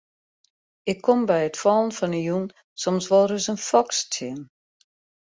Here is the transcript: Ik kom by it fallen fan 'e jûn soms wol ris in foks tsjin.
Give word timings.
Ik 0.91 0.97
kom 1.07 1.21
by 1.29 1.39
it 1.49 1.59
fallen 1.63 1.91
fan 1.99 2.13
'e 2.17 2.21
jûn 2.29 2.45
soms 2.81 3.05
wol 3.11 3.27
ris 3.31 3.47
in 3.53 3.59
foks 3.69 3.97
tsjin. 4.11 4.39